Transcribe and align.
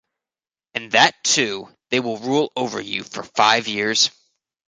And 0.73 0.93
that 0.93 1.13
too 1.23 1.69
they 1.91 1.99
will 1.99 2.17
rule 2.17 2.51
over 2.55 2.81
you 2.81 3.03
for 3.03 3.21
five 3.21 3.67
years. 3.67 4.09